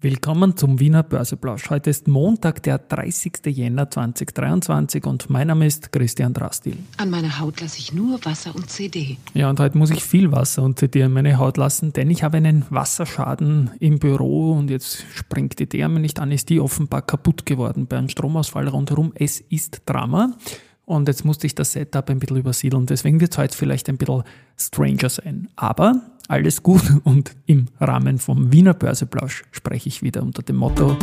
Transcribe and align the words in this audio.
Willkommen 0.00 0.56
zum 0.56 0.78
Wiener 0.78 1.02
Börseplausch. 1.02 1.70
Heute 1.70 1.90
ist 1.90 2.06
Montag, 2.06 2.62
der 2.62 2.78
30. 2.78 3.44
Jänner 3.46 3.90
2023 3.90 5.04
und 5.04 5.28
mein 5.28 5.48
Name 5.48 5.66
ist 5.66 5.90
Christian 5.90 6.32
Drastil. 6.32 6.76
An 6.98 7.10
meiner 7.10 7.40
Haut 7.40 7.60
lasse 7.60 7.80
ich 7.80 7.92
nur 7.92 8.24
Wasser 8.24 8.54
und 8.54 8.70
CD. 8.70 9.16
Ja, 9.34 9.50
und 9.50 9.58
heute 9.58 9.76
muss 9.76 9.90
ich 9.90 10.04
viel 10.04 10.30
Wasser 10.30 10.62
und 10.62 10.78
CD 10.78 11.00
in 11.00 11.12
meine 11.12 11.36
Haut 11.38 11.56
lassen, 11.56 11.92
denn 11.92 12.10
ich 12.10 12.22
habe 12.22 12.36
einen 12.36 12.64
Wasserschaden 12.70 13.72
im 13.80 13.98
Büro 13.98 14.52
und 14.52 14.70
jetzt 14.70 15.04
springt 15.16 15.58
die 15.58 15.66
Therme 15.66 15.98
nicht 15.98 16.20
an, 16.20 16.30
ist 16.30 16.48
die 16.48 16.60
offenbar 16.60 17.02
kaputt 17.02 17.44
geworden 17.44 17.88
bei 17.88 17.98
einem 17.98 18.08
Stromausfall 18.08 18.68
rundherum. 18.68 19.10
Es 19.16 19.40
ist 19.40 19.82
Drama. 19.84 20.36
Und 20.84 21.08
jetzt 21.08 21.24
musste 21.24 21.48
ich 21.48 21.56
das 21.56 21.72
Setup 21.72 22.08
ein 22.08 22.20
bisschen 22.20 22.36
übersiedeln. 22.36 22.86
Deswegen 22.86 23.20
wird 23.20 23.32
es 23.32 23.38
heute 23.38 23.54
vielleicht 23.54 23.88
ein 23.88 23.98
bisschen 23.98 24.22
stranger 24.56 25.08
sein. 25.08 25.48
Aber 25.56 26.00
alles 26.28 26.62
gut 26.62 26.82
und 27.04 27.34
im 27.46 27.66
Rahmen 27.80 28.18
vom 28.18 28.52
Wiener 28.52 28.74
Börseplausch 28.74 29.42
spreche 29.50 29.88
ich 29.88 30.02
wieder 30.02 30.22
unter 30.22 30.42
dem 30.42 30.56
Motto 30.56 30.96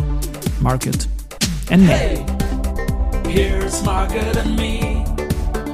Market 0.61 1.09
and 1.69 1.85
Me. 1.85 1.93
Hey, 1.93 2.25
here's 3.27 3.83
Market 3.83 4.37
and 4.37 4.55
Me, 4.55 5.03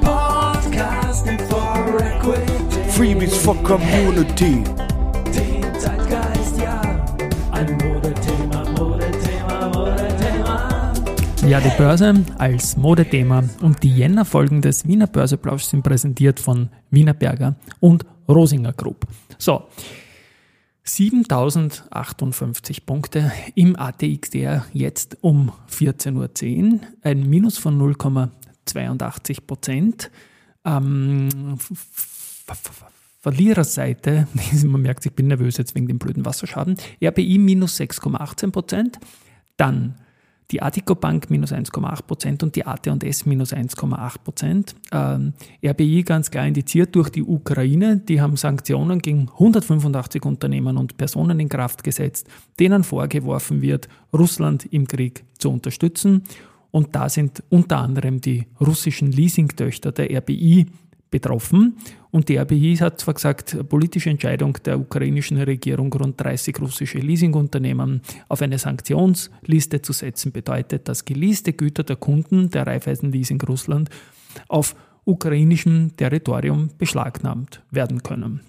podcasting 0.00 1.38
for 1.48 2.00
equity. 2.00 2.90
Freebies 2.90 3.36
for 3.36 3.54
Community. 3.62 4.64
Den 4.64 4.91
Ja, 11.48 11.60
die 11.60 11.76
Börse 11.76 12.24
als 12.38 12.76
Modethema 12.76 13.42
und 13.60 13.82
die 13.82 13.94
Jänner-Folgen 13.94 14.62
des 14.62 14.86
Wiener 14.86 15.08
Börseplausch 15.08 15.64
sind 15.64 15.82
präsentiert 15.82 16.38
von 16.38 16.70
Wiener 16.90 17.14
Berger 17.14 17.56
und 17.80 18.06
Rosinger 18.28 18.72
Group. 18.72 19.06
So, 19.38 19.64
7058 20.84 22.86
Punkte 22.86 23.32
im 23.54 23.76
ATXDR 23.76 24.64
jetzt 24.72 25.18
um 25.20 25.52
14.10 25.68 26.72
Uhr, 26.72 26.80
ein 27.02 27.28
Minus 27.28 27.58
von 27.58 27.78
0,82 27.78 29.46
Prozent. 29.46 30.10
Ähm, 30.64 31.58
Verliererseite, 33.20 34.28
man 34.64 34.82
merkt, 34.82 35.04
ich 35.06 35.12
bin 35.12 35.26
nervös 35.26 35.56
jetzt 35.56 35.74
wegen 35.74 35.88
dem 35.88 35.98
blöden 35.98 36.24
Wasserschaden, 36.24 36.76
RBI 37.04 37.38
minus 37.38 37.80
6,18 37.80 38.52
Prozent, 38.52 39.00
dann 39.56 39.96
die 40.50 40.60
Artico 40.60 40.94
Bank 40.94 41.30
minus 41.30 41.52
1,8% 41.52 42.42
und 42.42 42.56
die 42.56 42.66
AT&S 42.66 43.26
minus 43.26 43.52
1,8% 43.52 44.74
Ähm, 44.92 45.32
RBI 45.64 46.02
ganz 46.02 46.30
klar 46.30 46.46
indiziert 46.46 46.94
durch 46.94 47.08
die 47.08 47.22
Ukraine. 47.22 47.98
Die 47.98 48.20
haben 48.20 48.36
Sanktionen 48.36 48.98
gegen 49.00 49.28
185 49.30 50.24
Unternehmen 50.24 50.76
und 50.76 50.96
Personen 50.98 51.40
in 51.40 51.48
Kraft 51.48 51.82
gesetzt, 51.82 52.28
denen 52.60 52.84
vorgeworfen 52.84 53.62
wird, 53.62 53.88
Russland 54.12 54.66
im 54.70 54.86
Krieg 54.86 55.24
zu 55.38 55.50
unterstützen. 55.50 56.24
Und 56.70 56.94
da 56.94 57.08
sind 57.08 57.42
unter 57.48 57.78
anderem 57.78 58.20
die 58.20 58.46
russischen 58.60 59.12
Leasingtöchter 59.12 59.92
der 59.92 60.10
RBI 60.18 60.66
betroffen. 61.12 61.76
Und 62.10 62.28
die 62.28 62.36
RBI 62.36 62.76
hat 62.78 63.00
zwar 63.00 63.14
gesagt, 63.14 63.56
politische 63.68 64.10
Entscheidung 64.10 64.58
der 64.64 64.80
ukrainischen 64.80 65.38
Regierung, 65.38 65.92
rund 65.92 66.20
30 66.20 66.60
russische 66.60 66.98
Leasingunternehmen 66.98 68.00
auf 68.28 68.42
eine 68.42 68.58
Sanktionsliste 68.58 69.80
zu 69.80 69.92
setzen, 69.92 70.32
bedeutet, 70.32 70.88
dass 70.88 71.04
geleaste 71.04 71.52
Güter 71.52 71.84
der 71.84 71.96
Kunden 71.96 72.50
der 72.50 72.66
Raiffeisen 72.66 73.12
Leasing 73.12 73.40
Russland 73.42 73.88
auf 74.48 74.74
ukrainischem 75.04 75.96
Territorium 75.96 76.70
beschlagnahmt 76.76 77.62
werden 77.70 78.02
können. 78.02 78.40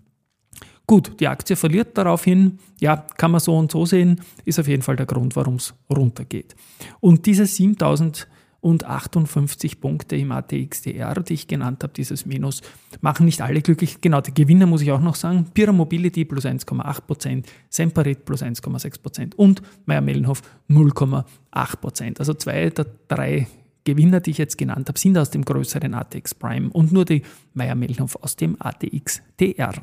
Gut, 0.86 1.20
die 1.20 1.28
Aktie 1.28 1.56
verliert 1.56 1.98
daraufhin, 1.98 2.60
ja, 2.82 2.98
kann 3.18 3.32
man 3.32 3.40
so 3.40 3.58
und 3.58 3.72
so 3.72 3.86
sehen, 3.86 4.20
ist 4.44 4.60
auf 4.60 4.68
jeden 4.68 4.82
Fall 4.82 4.98
der 4.98 5.06
Grund, 5.06 5.36
warum 5.36 5.56
es 5.56 5.74
runtergeht. 5.90 6.56
Und 7.00 7.26
diese 7.26 7.46
7000 7.46 8.28
und 8.64 8.86
58 8.86 9.82
Punkte 9.82 10.16
im 10.16 10.32
ATXDR, 10.32 11.16
die 11.16 11.34
ich 11.34 11.48
genannt 11.48 11.84
habe, 11.84 11.92
dieses 11.94 12.26
Minus, 12.26 12.62
machen 13.02 13.26
nicht 13.26 13.42
alle 13.42 13.62
glücklich. 13.62 14.00
Genau, 14.00 14.22
die 14.22 14.34
Gewinner 14.34 14.66
muss 14.66 14.82
ich 14.82 14.92
auch 14.94 15.02
noch 15.02 15.16
sagen. 15.16 15.48
Pira 15.54 15.74
Mobility 15.74 16.24
plus 16.24 16.46
1,8%, 16.46 17.44
Semperit 17.70 18.24
plus 18.24 18.42
1,6% 18.42 19.36
und 19.36 19.62
Meyer 19.86 20.00
Mellenhof 20.00 20.42
0,8%. 20.70 22.20
Also 22.20 22.34
zwei 22.36 22.70
der 22.70 22.86
drei 23.10 23.48
Gewinner, 23.84 24.22
die 24.22 24.32
ich 24.32 24.38
jetzt 24.38 24.58
genannt 24.58 24.88
habe, 24.88 24.98
sind 24.98 25.18
aus 25.18 25.30
dem 25.30 25.44
größeren 25.44 25.94
ATX 25.94 26.34
Prime 26.34 26.70
und 26.70 26.94
nur 26.94 27.04
die 27.04 27.24
Meyer 27.54 27.76
Mellenhof 27.76 28.16
aus 28.22 28.38
dem 28.38 28.56
ATX 28.60 29.22
TR. 29.38 29.74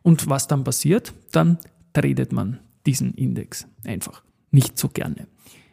Und 0.00 0.26
was 0.30 0.46
dann 0.46 0.64
passiert? 0.64 1.12
Dann 1.32 1.58
tradet 1.92 2.32
man 2.32 2.60
diesen 2.88 3.12
Index 3.12 3.66
einfach 3.84 4.22
nicht 4.50 4.78
so 4.78 4.88
gerne. 4.88 5.28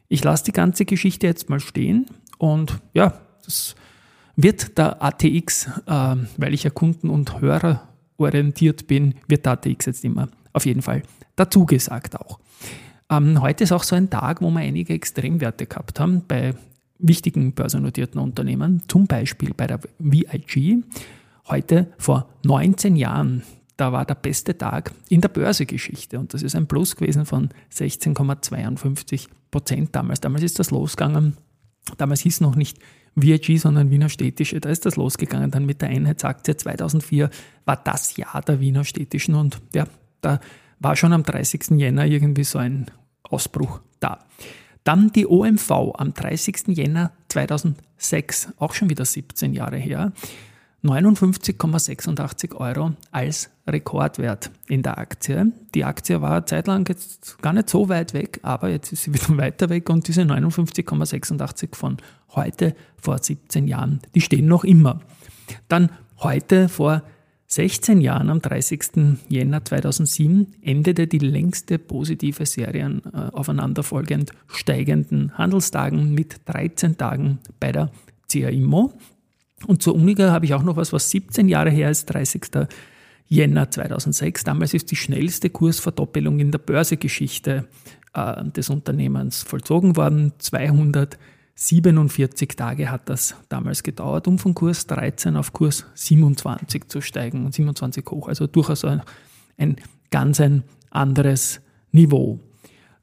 Ich 0.09 0.21
lasse 0.23 0.43
die 0.43 0.51
ganze 0.51 0.83
Geschichte 0.83 1.25
jetzt 1.25 1.49
mal 1.49 1.61
stehen 1.61 2.07
und 2.37 2.81
ja, 2.93 3.21
das 3.45 3.75
wird 4.35 4.77
der 4.77 5.01
ATX, 5.01 5.67
äh, 5.87 6.15
weil 6.37 6.53
ich 6.53 6.63
ja 6.63 6.69
Kunden- 6.69 7.09
und 7.09 7.39
Hörer 7.39 7.87
orientiert 8.17 8.87
bin, 8.87 9.15
wird 9.29 9.45
der 9.45 9.53
ATX 9.53 9.85
jetzt 9.85 10.03
immer 10.03 10.27
auf 10.51 10.65
jeden 10.65 10.81
Fall 10.81 11.03
dazu 11.37 11.65
gesagt 11.65 12.19
auch. 12.19 12.39
Ähm, 13.09 13.41
heute 13.41 13.63
ist 13.63 13.71
auch 13.71 13.83
so 13.83 13.95
ein 13.95 14.09
Tag, 14.09 14.41
wo 14.41 14.49
wir 14.49 14.59
einige 14.59 14.93
Extremwerte 14.93 15.67
gehabt 15.67 15.99
haben 16.01 16.23
bei 16.27 16.53
wichtigen 16.99 17.53
börsennotierten 17.53 18.19
Unternehmen, 18.19 18.83
zum 18.87 19.07
Beispiel 19.07 19.53
bei 19.55 19.67
der 19.67 19.79
VIG. 19.99 20.83
Heute 21.47 21.93
vor 21.97 22.27
19 22.43 22.97
Jahren 22.97 23.43
da 23.77 23.91
war 23.91 24.05
der 24.05 24.15
beste 24.15 24.57
Tag 24.57 24.93
in 25.09 25.21
der 25.21 25.29
Börsegeschichte 25.29 26.19
und 26.19 26.33
das 26.33 26.43
ist 26.43 26.55
ein 26.55 26.67
Plus 26.67 26.95
gewesen 26.95 27.25
von 27.25 27.49
16,52 27.73 29.27
Prozent 29.51 29.95
damals. 29.95 30.21
Damals 30.21 30.43
ist 30.43 30.59
das 30.59 30.71
losgegangen. 30.71 31.37
Damals 31.97 32.21
hieß 32.21 32.41
noch 32.41 32.55
nicht 32.55 32.79
VIG, 33.15 33.59
sondern 33.59 33.91
Wiener 33.91 34.09
Städtische. 34.09 34.59
Da 34.59 34.69
ist 34.69 34.85
das 34.85 34.95
losgegangen 34.95 35.51
dann 35.51 35.65
mit 35.65 35.81
der 35.81 35.89
Einheitsaktie. 35.89 36.55
2004 36.55 37.29
war 37.65 37.77
das 37.77 38.17
Jahr 38.17 38.41
der 38.41 38.59
Wiener 38.59 38.83
Städtischen 38.83 39.35
und 39.35 39.61
ja, 39.73 39.85
da 40.21 40.39
war 40.79 40.95
schon 40.95 41.13
am 41.13 41.23
30. 41.23 41.77
Jänner 41.77 42.05
irgendwie 42.05 42.43
so 42.43 42.59
ein 42.59 42.91
Ausbruch 43.23 43.81
da. 43.99 44.25
Dann 44.83 45.11
die 45.11 45.25
OMV 45.25 45.71
am 45.97 46.13
30. 46.13 46.67
Jänner 46.67 47.11
2006, 47.29 48.49
auch 48.57 48.73
schon 48.73 48.89
wieder 48.89 49.03
17 49.03 49.53
Jahre 49.53 49.77
her. 49.77 50.11
59,86 50.85 52.55
Euro 52.55 52.93
als 53.11 53.49
Rekordwert 53.67 54.51
in 54.67 54.83
der 54.83 54.97
Aktie. 54.97 55.51
Die 55.73 55.83
Aktie 55.83 56.21
war 56.21 56.45
zeitlang 56.45 56.85
jetzt 56.87 57.41
gar 57.41 57.53
nicht 57.53 57.69
so 57.69 57.89
weit 57.89 58.13
weg, 58.13 58.39
aber 58.43 58.69
jetzt 58.69 58.91
ist 58.91 59.03
sie 59.03 59.13
wieder 59.13 59.37
weiter 59.37 59.69
weg 59.69 59.89
und 59.89 60.07
diese 60.07 60.21
59,86 60.21 61.75
von 61.75 61.97
heute 62.35 62.75
vor 62.97 63.17
17 63.17 63.67
Jahren, 63.67 63.99
die 64.13 64.21
stehen 64.21 64.47
noch 64.47 64.63
immer. 64.63 64.99
Dann 65.67 65.89
heute 66.19 66.69
vor 66.69 67.03
16 67.47 68.01
Jahren, 68.01 68.29
am 68.29 68.41
30. 68.41 69.17
Jänner 69.29 69.63
2007, 69.63 70.55
endete 70.61 71.07
die 71.07 71.19
längste 71.19 71.77
positive 71.77 72.45
Serie 72.45 73.01
äh, 73.13 73.17
aufeinanderfolgend 73.33 74.31
steigenden 74.47 75.37
Handelstagen 75.37 76.13
mit 76.13 76.41
13 76.45 76.97
Tagen 76.97 77.39
bei 77.59 77.71
der 77.71 77.91
CA 78.31 78.49
Immo. 78.49 78.93
Und 79.67 79.81
zur 79.81 79.95
Uniga 79.95 80.31
habe 80.31 80.45
ich 80.45 80.53
auch 80.53 80.63
noch 80.63 80.77
was, 80.77 80.93
was 80.93 81.09
17 81.11 81.47
Jahre 81.47 81.69
her 81.69 81.89
ist, 81.89 82.05
30. 82.05 82.67
Jänner 83.27 83.71
2006. 83.71 84.43
Damals 84.43 84.73
ist 84.73 84.91
die 84.91 84.95
schnellste 84.95 85.49
Kursverdoppelung 85.49 86.39
in 86.39 86.51
der 86.51 86.59
Börsegeschichte 86.59 87.67
äh, 88.13 88.45
des 88.45 88.69
Unternehmens 88.69 89.43
vollzogen 89.43 89.97
worden. 89.97 90.33
247 90.37 92.49
Tage 92.55 92.91
hat 92.91 93.09
das 93.09 93.35
damals 93.49 93.83
gedauert, 93.83 94.27
um 94.27 94.37
von 94.37 94.53
Kurs 94.53 94.85
13 94.87 95.37
auf 95.37 95.53
Kurs 95.53 95.85
27 95.95 96.87
zu 96.87 97.01
steigen 97.01 97.45
und 97.45 97.53
27 97.53 98.05
hoch. 98.09 98.27
Also 98.27 98.47
durchaus 98.47 98.85
ein, 98.85 99.01
ein 99.57 99.77
ganz 100.11 100.39
ein 100.39 100.63
anderes 100.91 101.61
Niveau. 101.91 102.39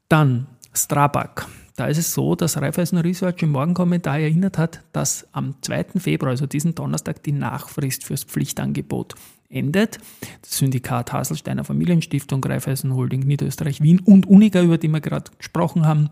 Dann 0.07 0.47
Strabag. 0.73 1.47
Da 1.75 1.87
ist 1.87 1.97
es 1.97 2.13
so, 2.13 2.35
dass 2.35 2.61
Raiffeisen 2.61 2.99
Research 2.99 3.41
im 3.41 3.51
Morgenkommentar 3.51 4.19
erinnert 4.19 4.59
hat, 4.59 4.81
dass 4.91 5.27
am 5.31 5.55
2. 5.61 5.99
Februar, 5.99 6.31
also 6.31 6.45
diesen 6.45 6.75
Donnerstag, 6.75 7.23
die 7.23 7.31
Nachfrist 7.31 8.03
fürs 8.03 8.23
Pflichtangebot 8.23 9.15
endet. 9.49 9.97
Das 10.41 10.57
Syndikat 10.57 11.13
Haselsteiner 11.13 11.63
Familienstiftung, 11.63 12.43
Raiffeisen 12.43 12.93
Holding 12.93 13.21
Niederösterreich 13.21 13.81
Wien 13.81 13.99
und 13.99 14.27
Uniga, 14.27 14.61
über 14.61 14.77
die 14.77 14.87
wir 14.87 15.01
gerade 15.01 15.31
gesprochen 15.37 15.85
haben. 15.85 16.09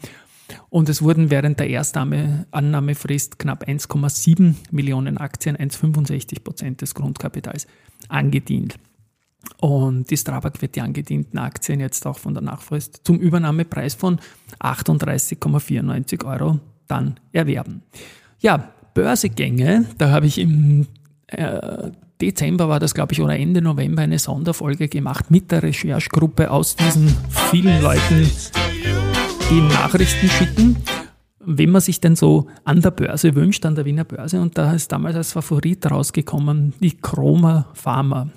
Und 0.69 0.89
es 0.89 1.01
wurden 1.01 1.29
während 1.29 1.59
der 1.59 1.69
Erstannahmefrist 1.69 3.39
knapp 3.39 3.67
1,7 3.67 4.55
Millionen 4.71 5.17
Aktien, 5.17 5.55
1,65 5.55 6.43
Prozent 6.43 6.81
des 6.81 6.95
Grundkapitals, 6.95 7.67
angedient. 8.09 8.77
Und 9.61 10.09
die 10.09 10.17
Strabag 10.17 10.59
wird 10.61 10.75
die 10.75 10.81
angedienten 10.81 11.37
Aktien 11.37 11.79
jetzt 11.79 12.07
auch 12.07 12.17
von 12.17 12.33
der 12.33 12.41
Nachfrist 12.41 13.01
zum 13.03 13.19
Übernahmepreis 13.19 13.93
von 13.93 14.19
38,94 14.59 16.25
Euro 16.25 16.59
dann 16.87 17.19
erwerben. 17.31 17.83
Ja, 18.39 18.71
Börsegänge, 18.95 19.85
da 19.99 20.09
habe 20.09 20.25
ich 20.25 20.39
im 20.39 20.87
äh, 21.27 21.91
Dezember 22.19 22.69
war 22.69 22.79
das, 22.79 22.95
glaube 22.95 23.13
ich, 23.13 23.21
oder 23.21 23.37
Ende 23.37 23.61
November 23.61 24.01
eine 24.01 24.17
Sonderfolge 24.17 24.87
gemacht 24.87 25.29
mit 25.29 25.51
der 25.51 25.61
Recherchegruppe 25.61 26.49
aus 26.49 26.75
diesen 26.75 27.15
vielen 27.51 27.83
Leuten, 27.83 28.29
die 29.51 29.61
Nachrichten 29.61 30.27
schicken, 30.27 30.77
wenn 31.39 31.69
man 31.69 31.81
sich 31.81 31.99
denn 32.01 32.15
so 32.15 32.47
an 32.63 32.81
der 32.81 32.91
Börse 32.91 33.35
wünscht, 33.35 33.63
an 33.65 33.75
der 33.75 33.85
Wiener 33.85 34.05
Börse. 34.05 34.41
Und 34.41 34.57
da 34.57 34.73
ist 34.73 34.91
damals 34.91 35.15
als 35.15 35.33
Favorit 35.33 35.89
rausgekommen 35.89 36.73
die 36.79 36.97
Chroma 36.97 37.67
Pharma. 37.73 38.29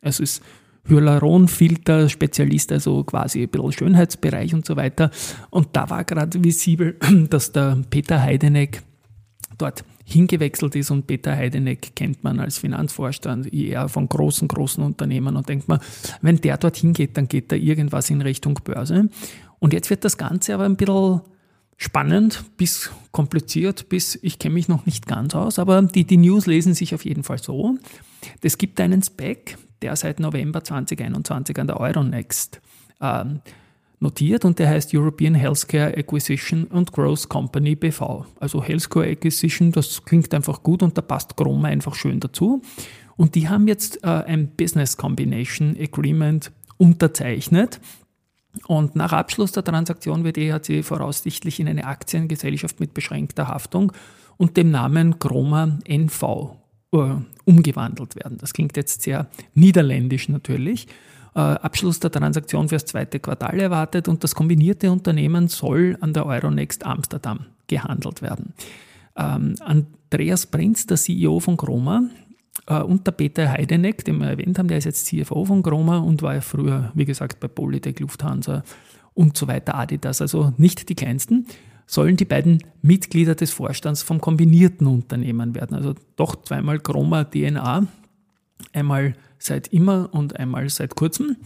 Es 0.00 0.20
ist 0.20 0.42
Hyaluronfilter-Spezialist, 0.88 2.72
also 2.72 3.04
quasi 3.04 3.42
ein 3.42 3.48
bisschen 3.48 3.72
Schönheitsbereich 3.72 4.54
und 4.54 4.66
so 4.66 4.76
weiter. 4.76 5.10
Und 5.50 5.68
da 5.72 5.90
war 5.90 6.04
gerade 6.04 6.42
visibel, 6.42 6.96
dass 7.30 7.52
der 7.52 7.78
Peter 7.90 8.20
Heideneck 8.22 8.82
dort 9.58 9.84
hingewechselt 10.04 10.74
ist 10.74 10.90
und 10.90 11.06
Peter 11.06 11.36
Heideneck 11.36 11.94
kennt 11.94 12.24
man 12.24 12.40
als 12.40 12.58
Finanzvorstand 12.58 13.52
eher 13.52 13.88
von 13.88 14.08
großen, 14.08 14.48
großen 14.48 14.82
Unternehmen 14.82 15.36
und 15.36 15.48
denkt 15.48 15.68
man, 15.68 15.80
wenn 16.22 16.40
der 16.40 16.56
dort 16.56 16.76
hingeht, 16.76 17.16
dann 17.16 17.28
geht 17.28 17.52
da 17.52 17.56
irgendwas 17.56 18.08
in 18.08 18.22
Richtung 18.22 18.54
Börse. 18.64 19.10
Und 19.58 19.72
jetzt 19.74 19.90
wird 19.90 20.04
das 20.04 20.16
Ganze 20.16 20.54
aber 20.54 20.64
ein 20.64 20.76
bisschen 20.76 21.20
spannend 21.76 22.44
bis 22.56 22.90
kompliziert, 23.12 23.88
bis 23.88 24.18
ich 24.22 24.38
kenne 24.38 24.54
mich 24.54 24.68
noch 24.68 24.86
nicht 24.86 25.06
ganz 25.06 25.34
aus, 25.34 25.58
aber 25.58 25.82
die, 25.82 26.04
die 26.04 26.16
News 26.16 26.46
lesen 26.46 26.74
sich 26.74 26.94
auf 26.94 27.04
jeden 27.04 27.22
Fall 27.22 27.38
so. 27.38 27.76
Es 28.42 28.56
gibt 28.56 28.80
einen 28.80 29.02
Spec, 29.02 29.58
der 29.82 29.96
seit 29.96 30.20
November 30.20 30.62
2021 30.62 31.58
an 31.58 31.66
der 31.66 31.80
Euronext 31.80 32.60
ähm, 33.00 33.40
notiert 34.00 34.44
und 34.44 34.58
der 34.58 34.68
heißt 34.68 34.94
European 34.94 35.34
Healthcare 35.34 35.96
Acquisition 35.96 36.70
and 36.70 36.92
Growth 36.92 37.28
Company 37.28 37.74
BV. 37.74 38.26
Also 38.38 38.62
Healthcare 38.62 39.08
Acquisition, 39.08 39.72
das 39.72 40.04
klingt 40.04 40.32
einfach 40.34 40.62
gut 40.62 40.82
und 40.82 40.96
da 40.96 41.02
passt 41.02 41.36
Chroma 41.36 41.68
einfach 41.68 41.94
schön 41.94 42.20
dazu. 42.20 42.62
Und 43.16 43.34
die 43.34 43.48
haben 43.48 43.66
jetzt 43.66 44.04
äh, 44.04 44.08
ein 44.08 44.48
Business 44.56 44.96
Combination 44.96 45.76
Agreement 45.80 46.52
unterzeichnet. 46.76 47.80
Und 48.66 48.96
nach 48.96 49.12
Abschluss 49.12 49.52
der 49.52 49.64
Transaktion 49.64 50.24
wird 50.24 50.38
EHC 50.38 50.82
voraussichtlich 50.84 51.60
in 51.60 51.68
eine 51.68 51.84
Aktiengesellschaft 51.84 52.80
mit 52.80 52.94
beschränkter 52.94 53.48
Haftung 53.48 53.92
und 54.36 54.56
dem 54.56 54.70
Namen 54.70 55.18
Chroma 55.18 55.78
NV 55.84 56.56
umgewandelt 56.90 58.16
werden. 58.16 58.38
Das 58.38 58.52
klingt 58.52 58.76
jetzt 58.76 59.02
sehr 59.02 59.26
niederländisch 59.54 60.28
natürlich. 60.28 60.86
Äh, 61.34 61.40
Abschluss 61.40 62.00
der 62.00 62.10
Transaktion 62.10 62.68
fürs 62.68 62.86
zweite 62.86 63.20
Quartal 63.20 63.60
erwartet 63.60 64.08
und 64.08 64.24
das 64.24 64.34
kombinierte 64.34 64.90
Unternehmen 64.90 65.48
soll 65.48 65.98
an 66.00 66.12
der 66.12 66.26
Euronext 66.26 66.86
Amsterdam 66.86 67.46
gehandelt 67.66 68.22
werden. 68.22 68.54
Ähm, 69.16 69.54
Andreas 69.60 70.46
Prinz, 70.46 70.86
der 70.86 70.96
CEO 70.96 71.40
von 71.40 71.56
Chroma, 71.56 72.04
äh, 72.66 72.80
und 72.80 73.06
der 73.06 73.12
Peter 73.12 73.50
Heideneck, 73.50 74.04
den 74.04 74.18
wir 74.18 74.28
erwähnt 74.28 74.58
haben, 74.58 74.68
der 74.68 74.78
ist 74.78 74.84
jetzt 74.84 75.06
CFO 75.06 75.44
von 75.44 75.62
Chroma 75.62 75.98
und 75.98 76.22
war 76.22 76.34
ja 76.34 76.40
früher, 76.40 76.90
wie 76.94 77.04
gesagt, 77.04 77.40
bei 77.40 77.48
Polytech, 77.48 78.00
Lufthansa 78.00 78.62
und 79.14 79.36
so 79.36 79.48
weiter, 79.48 79.74
Adidas, 79.74 80.20
also 80.20 80.52
nicht 80.56 80.88
die 80.88 80.94
kleinsten 80.94 81.46
sollen 81.88 82.16
die 82.16 82.26
beiden 82.26 82.62
Mitglieder 82.82 83.34
des 83.34 83.50
Vorstands 83.50 84.02
vom 84.02 84.20
kombinierten 84.20 84.86
Unternehmen 84.86 85.54
werden. 85.54 85.74
Also 85.74 85.94
doch 86.16 86.40
zweimal 86.44 86.78
Chroma 86.78 87.24
DNA, 87.24 87.86
einmal 88.72 89.14
seit 89.38 89.68
immer 89.68 90.10
und 90.12 90.38
einmal 90.38 90.68
seit 90.68 90.94
kurzem 90.94 91.36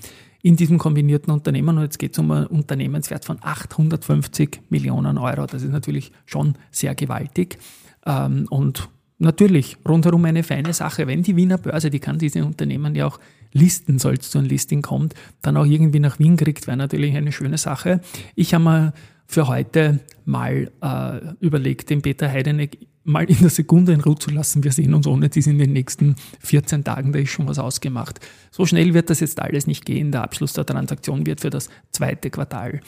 in 0.42 0.56
diesem 0.56 0.78
kombinierten 0.78 1.32
Unternehmen. 1.32 1.76
Und 1.76 1.84
jetzt 1.84 1.98
geht 1.98 2.12
es 2.12 2.18
um 2.18 2.30
einen 2.32 2.46
Unternehmenswert 2.46 3.24
von 3.24 3.38
850 3.40 4.62
Millionen 4.68 5.16
Euro. 5.16 5.46
Das 5.46 5.62
ist 5.62 5.70
natürlich 5.70 6.10
schon 6.26 6.56
sehr 6.72 6.96
gewaltig. 6.96 7.58
Ähm, 8.04 8.46
und 8.50 8.88
natürlich 9.18 9.76
rundherum 9.88 10.24
eine 10.24 10.42
feine 10.42 10.72
Sache. 10.72 11.06
Wenn 11.06 11.22
die 11.22 11.36
Wiener 11.36 11.58
Börse, 11.58 11.88
die 11.88 12.00
kann 12.00 12.18
diese 12.18 12.44
Unternehmen 12.44 12.96
ja 12.96 13.06
auch 13.06 13.20
listen, 13.52 14.00
soll 14.00 14.14
es 14.14 14.30
zu 14.30 14.38
einem 14.38 14.48
Listing 14.48 14.82
kommt, 14.82 15.14
dann 15.40 15.56
auch 15.56 15.67
irgendwie 15.67 16.00
nach 16.00 16.19
Wien 16.19 16.36
kriegt, 16.36 16.67
wäre 16.67 16.76
natürlich 16.76 17.14
eine 17.17 17.31
schöne 17.31 17.58
Sache. 17.58 18.00
Ich 18.34 18.55
habe 18.55 18.64
mir 18.64 18.93
für 19.26 19.48
heute 19.48 20.00
mal 20.24 20.70
äh, 20.81 21.34
überlegt, 21.41 21.91
den 21.91 22.02
Peter 22.02 22.31
Heideneck 22.31 22.79
mal 23.05 23.24
in 23.24 23.38
der 23.38 23.50
Sekunde 23.50 23.93
in 23.93 24.00
Ruhe 24.00 24.19
zu 24.19 24.31
lassen. 24.31 24.62
Wir 24.62 24.72
sehen 24.72 24.94
uns 24.94 25.06
ohne 25.06 25.29
dies 25.29 25.46
in 25.46 25.58
den 25.58 25.72
nächsten 25.72 26.14
14 26.41 26.84
Tagen, 26.84 27.12
da 27.12 27.19
ist 27.19 27.31
schon 27.31 27.48
was 27.48 27.58
ausgemacht. 27.58 28.20
So 28.50 28.67
schnell 28.67 28.94
wird 28.94 29.10
das 29.10 29.20
jetzt 29.20 29.41
alles 29.41 29.67
nicht 29.67 29.84
gehen. 29.84 30.12
Der 30.12 30.22
Abschluss 30.22 30.52
der 30.52 30.67
Transaktion 30.67 31.26
wird 31.26 31.41
für 31.41 31.50
das 31.50 31.69
zweite 31.91 32.31
Quartal 32.31 32.81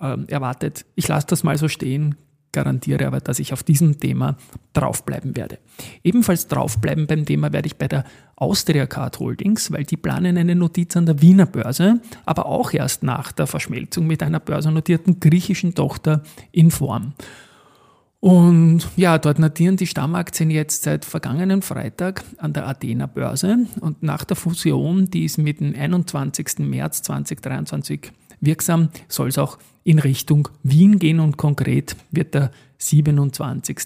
äh, 0.00 0.16
erwartet. 0.28 0.84
Ich 0.94 1.08
lasse 1.08 1.26
das 1.28 1.42
mal 1.42 1.56
so 1.56 1.68
stehen, 1.68 2.16
garantiere 2.52 3.06
aber, 3.06 3.20
dass 3.20 3.38
ich 3.38 3.52
auf 3.52 3.62
diesem 3.62 3.98
Thema 3.98 4.36
draufbleiben 4.74 5.36
werde. 5.36 5.58
Ebenfalls 6.04 6.46
draufbleiben 6.48 7.06
beim 7.06 7.24
Thema 7.24 7.52
werde 7.52 7.66
ich 7.66 7.76
bei 7.76 7.88
der 7.88 8.04
Austria 8.36 8.86
Card 8.86 9.18
Holdings, 9.18 9.72
weil 9.72 9.84
die 9.84 9.96
planen 9.96 10.36
eine 10.36 10.54
Notiz 10.54 10.96
an 10.96 11.06
der 11.06 11.20
Wiener 11.22 11.46
Börse, 11.46 12.00
aber 12.26 12.46
auch 12.46 12.72
erst 12.72 13.02
nach 13.02 13.32
der 13.32 13.46
Verschmelzung 13.46 14.06
mit 14.06 14.22
einer 14.22 14.40
börsennotierten 14.40 15.20
griechischen 15.20 15.74
Tochter 15.74 16.22
in 16.50 16.70
Form. 16.70 17.14
Und 18.22 18.86
ja, 18.94 19.18
dort 19.18 19.40
notieren 19.40 19.76
die 19.76 19.88
Stammaktien 19.88 20.48
jetzt 20.48 20.84
seit 20.84 21.04
vergangenen 21.04 21.60
Freitag 21.60 22.22
an 22.38 22.52
der 22.52 22.68
Athena 22.68 23.06
Börse. 23.06 23.66
Und 23.80 24.04
nach 24.04 24.22
der 24.22 24.36
Fusion, 24.36 25.10
die 25.10 25.24
ist 25.24 25.38
mit 25.38 25.58
dem 25.58 25.74
21. 25.74 26.60
März 26.60 27.02
2023 27.02 28.12
wirksam, 28.42 28.90
soll 29.08 29.28
es 29.28 29.38
auch 29.38 29.58
in 29.84 29.98
Richtung 29.98 30.48
Wien 30.62 30.98
gehen 30.98 31.18
und 31.18 31.38
konkret 31.38 31.96
wird 32.10 32.34
der 32.34 32.50
27. 32.78 33.78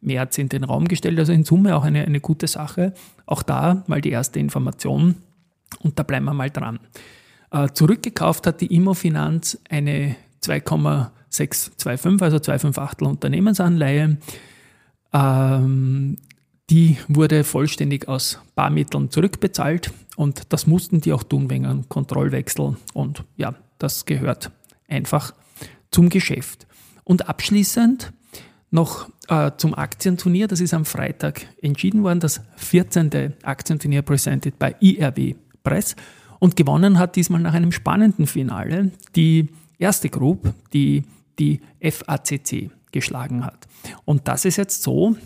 März 0.00 0.38
in 0.38 0.48
den 0.48 0.64
Raum 0.64 0.86
gestellt. 0.86 1.18
Also 1.18 1.32
in 1.32 1.44
Summe 1.44 1.76
auch 1.76 1.84
eine, 1.84 2.04
eine 2.04 2.20
gute 2.20 2.46
Sache. 2.46 2.92
Auch 3.26 3.42
da 3.42 3.82
mal 3.88 4.00
die 4.00 4.10
erste 4.10 4.38
Information 4.38 5.16
und 5.80 5.98
da 5.98 6.02
bleiben 6.02 6.26
wir 6.26 6.34
mal 6.34 6.50
dran. 6.50 6.78
Äh, 7.50 7.68
zurückgekauft 7.72 8.46
hat 8.46 8.60
die 8.60 8.74
Immofinanz 8.74 9.58
eine 9.68 10.16
2,625, 10.42 12.22
also 12.22 12.36
2,5 12.36 13.04
Unternehmensanleihe. 13.04 14.18
Ähm, 15.12 16.18
die 16.70 16.96
wurde 17.08 17.44
vollständig 17.44 18.08
aus 18.08 18.40
Barmitteln 18.54 19.10
zurückbezahlt 19.10 19.92
und 20.16 20.52
das 20.52 20.66
mussten 20.66 21.00
die 21.00 21.12
auch 21.12 21.22
tun 21.22 21.48
wegen 21.50 21.66
einem 21.66 21.88
Kontrollwechsel. 21.88 22.76
Und 22.92 23.24
ja, 23.36 23.54
das 23.78 24.04
gehört 24.04 24.50
einfach 24.88 25.34
zum 25.90 26.08
Geschäft. 26.08 26.66
Und 27.04 27.28
abschließend 27.28 28.12
noch 28.70 29.08
äh, 29.28 29.52
zum 29.56 29.74
Aktienturnier. 29.74 30.48
Das 30.48 30.60
ist 30.60 30.74
am 30.74 30.84
Freitag 30.84 31.46
entschieden 31.62 32.02
worden, 32.02 32.20
das 32.20 32.40
14. 32.56 33.34
Aktienturnier 33.42 34.02
presented 34.02 34.58
bei 34.58 34.74
IRW 34.80 35.34
Press. 35.62 35.96
Und 36.38 36.56
gewonnen 36.56 36.98
hat 36.98 37.16
diesmal 37.16 37.40
nach 37.40 37.54
einem 37.54 37.72
spannenden 37.72 38.26
Finale 38.26 38.92
die 39.14 39.48
erste 39.78 40.08
Group, 40.08 40.52
die 40.72 41.04
die 41.38 41.60
FACC 41.80 42.70
geschlagen 42.92 43.44
hat. 43.44 43.66
Und 44.04 44.28
das 44.28 44.44
ist 44.44 44.56
jetzt 44.56 44.82
so, 44.82 45.16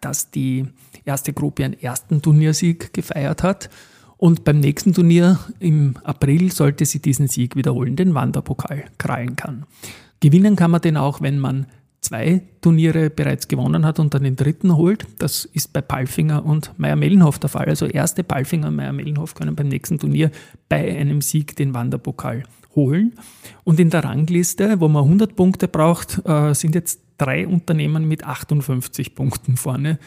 dass 0.00 0.30
die 0.30 0.66
erste 1.04 1.32
Gruppe 1.32 1.62
ihren 1.62 1.80
ersten 1.80 2.22
Turniersieg 2.22 2.92
gefeiert 2.92 3.42
hat. 3.42 3.70
Und 4.18 4.44
beim 4.44 4.60
nächsten 4.60 4.94
Turnier 4.94 5.38
im 5.58 5.96
April 6.04 6.50
sollte 6.52 6.86
sie 6.86 7.00
diesen 7.00 7.28
Sieg 7.28 7.54
wiederholen, 7.56 7.96
den 7.96 8.14
Wanderpokal 8.14 8.84
krallen 8.98 9.36
kann. 9.36 9.64
Gewinnen 10.20 10.56
kann 10.56 10.70
man 10.70 10.80
den 10.80 10.96
auch, 10.96 11.20
wenn 11.20 11.38
man 11.38 11.66
zwei 12.00 12.42
Turniere 12.60 13.10
bereits 13.10 13.48
gewonnen 13.48 13.84
hat 13.84 13.98
und 13.98 14.14
dann 14.14 14.22
den 14.22 14.36
dritten 14.36 14.76
holt. 14.76 15.06
Das 15.18 15.44
ist 15.44 15.72
bei 15.72 15.80
Palfinger 15.80 16.44
und 16.44 16.72
Meier-Mellenhof 16.78 17.38
der 17.38 17.50
Fall. 17.50 17.66
Also 17.66 17.86
erste 17.86 18.22
Palfinger 18.22 18.68
und 18.68 18.76
Meier-Mellenhof 18.76 19.34
können 19.34 19.56
beim 19.56 19.68
nächsten 19.68 19.98
Turnier 19.98 20.30
bei 20.68 20.96
einem 20.96 21.20
Sieg 21.20 21.56
den 21.56 21.74
Wanderpokal 21.74 22.44
holen. 22.74 23.14
Und 23.64 23.80
in 23.80 23.90
der 23.90 24.04
Rangliste, 24.04 24.80
wo 24.80 24.88
man 24.88 25.04
100 25.04 25.34
Punkte 25.34 25.66
braucht, 25.66 26.22
äh, 26.24 26.54
sind 26.54 26.74
jetzt 26.74 27.00
drei 27.18 27.46
Unternehmen 27.46 28.06
mit 28.06 28.24
58 28.24 29.14
Punkten 29.14 29.56
vorne. 29.56 29.98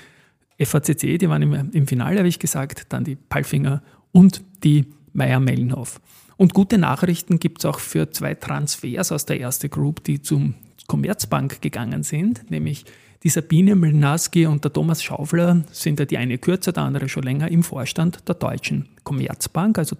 FACC, 0.62 1.18
die 1.18 1.30
waren 1.30 1.42
im, 1.42 1.72
im 1.72 1.88
Finale, 1.88 2.20
habe 2.20 2.28
ich 2.28 2.40
gesagt, 2.40 2.88
dann 2.90 3.04
die 3.04 3.16
Palfinger 3.16 3.82
und 4.12 4.42
die 4.64 4.86
Meier-Mellenhof. 5.14 6.00
Und 6.38 6.54
gute 6.54 6.78
Nachrichten 6.78 7.40
gibt 7.40 7.60
es 7.60 7.66
auch 7.66 7.80
für 7.80 8.12
zwei 8.12 8.34
Transfers 8.34 9.12
aus 9.12 9.26
der 9.26 9.40
ersten 9.42 9.70
Group, 9.70 10.04
die 10.04 10.22
zum 10.22 10.56
Commerzbank 10.88 11.62
gegangen 11.62 12.04
sind, 12.04 12.50
nämlich 12.50 12.86
die 13.24 13.30
Sabine 13.30 13.76
Mlnaski 13.76 14.46
und 14.46 14.64
der 14.64 14.72
Thomas 14.72 15.04
Schaufler 15.04 15.64
sind 15.72 16.00
ja 16.00 16.06
die 16.06 16.18
eine 16.18 16.38
kürzer, 16.38 16.72
der 16.72 16.84
andere 16.84 17.10
schon 17.10 17.24
länger 17.24 17.52
im 17.52 17.64
Vorstand 17.64 18.28
der 18.30 18.36
Deutschen 18.36 18.88
Commerzbank. 19.04 19.78
Also 19.78 19.98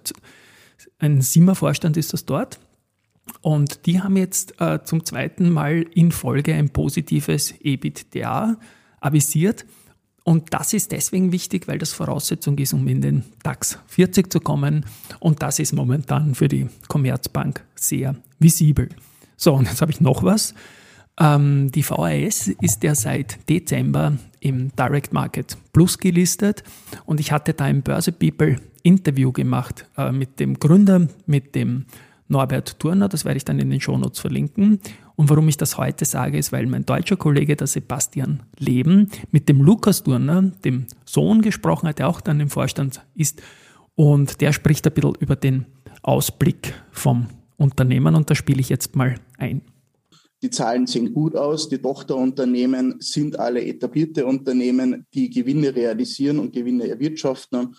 ein 0.98 1.20
Simmer-Vorstand 1.20 1.98
ist 1.98 2.14
das 2.14 2.24
dort. 2.24 2.58
Und 3.42 3.84
die 3.86 4.00
haben 4.00 4.16
jetzt 4.16 4.58
äh, 4.60 4.82
zum 4.82 5.04
zweiten 5.04 5.50
Mal 5.50 5.84
in 5.94 6.12
Folge 6.12 6.54
ein 6.54 6.70
positives 6.70 7.54
EBITDA 7.60 8.56
avisiert. 9.00 9.66
Und 10.24 10.52
das 10.52 10.72
ist 10.72 10.92
deswegen 10.92 11.32
wichtig, 11.32 11.66
weil 11.66 11.78
das 11.78 11.92
Voraussetzung 11.92 12.58
ist, 12.58 12.72
um 12.72 12.86
in 12.88 13.00
den 13.00 13.24
DAX 13.42 13.78
40 13.86 14.30
zu 14.30 14.40
kommen. 14.40 14.84
Und 15.18 15.42
das 15.42 15.58
ist 15.58 15.72
momentan 15.72 16.34
für 16.34 16.48
die 16.48 16.68
Commerzbank 16.88 17.64
sehr 17.74 18.16
visibel. 18.38 18.88
So, 19.36 19.54
und 19.54 19.66
jetzt 19.66 19.80
habe 19.80 19.92
ich 19.92 20.00
noch 20.00 20.22
was. 20.22 20.54
Ähm, 21.18 21.70
die 21.72 21.88
VAS 21.88 22.48
ist 22.60 22.82
ja 22.82 22.94
seit 22.94 23.48
Dezember 23.48 24.18
im 24.40 24.70
Direct 24.76 25.12
Market 25.12 25.56
Plus 25.72 25.98
gelistet. 25.98 26.62
Und 27.06 27.20
ich 27.20 27.32
hatte 27.32 27.54
da 27.54 27.68
im 27.68 27.82
Börse 27.82 28.12
People 28.12 28.56
Interview 28.82 29.32
gemacht 29.32 29.86
äh, 29.96 30.12
mit 30.12 30.40
dem 30.40 30.58
Gründer, 30.58 31.08
mit 31.26 31.54
dem 31.54 31.86
Norbert 32.30 32.78
Turner, 32.78 33.08
das 33.08 33.24
werde 33.24 33.38
ich 33.38 33.44
dann 33.44 33.58
in 33.58 33.70
den 33.70 33.80
Shownotes 33.80 34.20
verlinken. 34.20 34.78
Und 35.20 35.28
warum 35.28 35.46
ich 35.48 35.58
das 35.58 35.76
heute 35.76 36.06
sage, 36.06 36.38
ist, 36.38 36.50
weil 36.50 36.64
mein 36.64 36.86
deutscher 36.86 37.18
Kollege, 37.18 37.54
der 37.54 37.66
Sebastian 37.66 38.42
Leben, 38.58 39.10
mit 39.30 39.50
dem 39.50 39.60
Lukas 39.60 40.02
Turner, 40.02 40.50
dem 40.64 40.86
Sohn, 41.04 41.42
gesprochen 41.42 41.88
hat, 41.88 41.98
der 41.98 42.08
auch 42.08 42.22
dann 42.22 42.40
im 42.40 42.48
Vorstand 42.48 43.02
ist. 43.14 43.42
Und 43.94 44.40
der 44.40 44.54
spricht 44.54 44.86
ein 44.86 44.94
bisschen 44.94 45.12
über 45.20 45.36
den 45.36 45.66
Ausblick 46.00 46.72
vom 46.90 47.26
Unternehmen 47.58 48.14
und 48.14 48.30
da 48.30 48.34
spiele 48.34 48.62
ich 48.62 48.70
jetzt 48.70 48.96
mal 48.96 49.16
ein. 49.36 49.60
Die 50.40 50.48
Zahlen 50.48 50.86
sehen 50.86 51.12
gut 51.12 51.36
aus. 51.36 51.68
Die 51.68 51.76
Tochterunternehmen 51.76 52.94
sind 53.00 53.38
alle 53.38 53.62
etablierte 53.62 54.24
Unternehmen, 54.24 55.04
die 55.12 55.28
Gewinne 55.28 55.76
realisieren 55.76 56.38
und 56.38 56.54
Gewinne 56.54 56.88
erwirtschaften. 56.88 57.74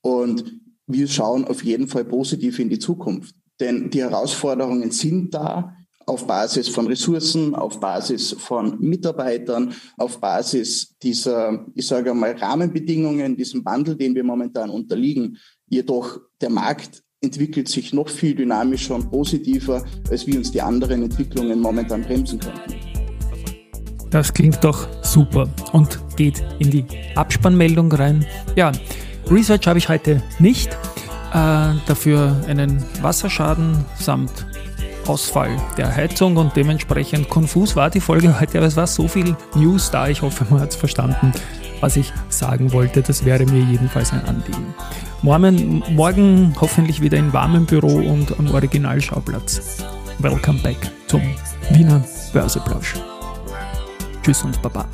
Und 0.00 0.50
wir 0.86 1.08
schauen 1.08 1.44
auf 1.44 1.62
jeden 1.62 1.88
Fall 1.88 2.06
positiv 2.06 2.58
in 2.58 2.70
die 2.70 2.78
Zukunft. 2.78 3.34
Denn 3.60 3.90
die 3.90 4.00
Herausforderungen 4.00 4.92
sind 4.92 5.34
da 5.34 5.76
auf 6.06 6.26
Basis 6.26 6.68
von 6.68 6.86
Ressourcen, 6.86 7.54
auf 7.54 7.80
Basis 7.80 8.34
von 8.38 8.78
Mitarbeitern, 8.80 9.74
auf 9.98 10.20
Basis 10.20 10.96
dieser, 11.02 11.66
ich 11.74 11.86
sage 11.86 12.14
mal, 12.14 12.32
Rahmenbedingungen, 12.32 13.36
diesem 13.36 13.64
Wandel, 13.64 13.96
den 13.96 14.14
wir 14.14 14.22
momentan 14.22 14.70
unterliegen. 14.70 15.36
Jedoch 15.68 16.20
der 16.40 16.50
Markt 16.50 17.02
entwickelt 17.20 17.68
sich 17.68 17.92
noch 17.92 18.08
viel 18.08 18.36
dynamischer 18.36 18.94
und 18.94 19.10
positiver, 19.10 19.84
als 20.08 20.26
wir 20.28 20.38
uns 20.38 20.52
die 20.52 20.62
anderen 20.62 21.02
Entwicklungen 21.02 21.60
momentan 21.60 22.02
bremsen 22.02 22.38
könnten. 22.38 22.74
Das 24.10 24.32
klingt 24.32 24.62
doch 24.62 24.86
super 25.02 25.52
und 25.72 25.98
geht 26.16 26.42
in 26.60 26.70
die 26.70 26.84
Abspannmeldung 27.16 27.90
rein. 27.90 28.24
Ja, 28.54 28.70
Research 29.28 29.66
habe 29.66 29.80
ich 29.80 29.88
heute 29.88 30.22
nicht. 30.38 30.72
Äh, 31.32 31.74
dafür 31.86 32.40
einen 32.46 32.84
Wasserschaden 33.02 33.84
samt 33.98 34.46
Ausfall 35.08 35.56
der 35.76 35.94
Heizung 35.94 36.36
und 36.36 36.56
dementsprechend 36.56 37.28
konfus 37.28 37.76
war 37.76 37.90
die 37.90 38.00
Folge 38.00 38.38
heute, 38.40 38.58
aber 38.58 38.66
es 38.66 38.76
war 38.76 38.86
so 38.86 39.08
viel 39.08 39.36
News 39.54 39.90
da. 39.90 40.08
Ich 40.08 40.22
hoffe, 40.22 40.46
man 40.50 40.60
hat 40.60 40.70
es 40.70 40.76
verstanden, 40.76 41.32
was 41.80 41.96
ich 41.96 42.12
sagen 42.28 42.72
wollte. 42.72 43.02
Das 43.02 43.24
wäre 43.24 43.44
mir 43.46 43.62
jedenfalls 43.62 44.12
ein 44.12 44.24
Anliegen. 44.24 44.74
Morgen, 45.22 45.82
morgen 45.90 46.54
hoffentlich 46.60 47.00
wieder 47.00 47.18
in 47.18 47.32
warmem 47.32 47.66
Büro 47.66 47.96
und 47.96 48.38
am 48.38 48.52
Originalschauplatz. 48.52 49.78
Welcome 50.18 50.60
back 50.62 50.78
zum 51.06 51.22
Wiener 51.70 52.04
Börseplausch. 52.32 52.94
Tschüss 54.22 54.42
und 54.42 54.60
Baba. 54.62 54.86